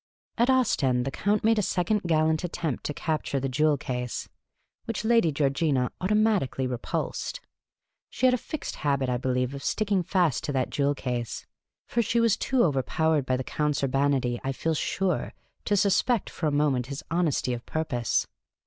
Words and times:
At 0.35 0.49
Ostend 0.49 1.05
the 1.05 1.11
Count 1.11 1.43
made 1.43 1.59
a 1.59 1.61
second 1.61 2.01
gallant 2.07 2.43
attempt 2.43 2.85
to 2.85 2.93
capture 2.95 3.39
the 3.39 3.47
jewel 3.47 3.77
case, 3.77 4.27
which 4.85 5.05
Lady 5.05 5.31
Georgina 5.31 5.91
automatically 6.01 6.65
repulsed. 6.65 7.39
She 8.09 8.25
had 8.25 8.33
a 8.33 8.37
fixed 8.39 8.77
habit, 8.77 9.09
I 9.09 9.17
believe, 9.17 9.53
of 9.53 9.61
sticking 9.63 10.01
fast 10.01 10.43
to 10.45 10.51
that 10.53 10.71
jewel 10.71 10.95
case; 10.95 11.45
for 11.85 12.01
she 12.01 12.19
was 12.19 12.35
too 12.35 12.63
overpowered 12.63 13.27
by 13.27 13.37
the 13.37 13.43
Count's 13.43 13.83
urbanity, 13.83 14.41
I 14.43 14.53
feel 14.53 14.73
sure, 14.73 15.35
to 15.65 15.77
suspect 15.77 16.31
for 16.31 16.47
a 16.47 16.51
moment 16.51 16.87
his 16.87 17.03
honesty 17.11 17.53
of 17.53 17.63
purpose. 17.67 18.25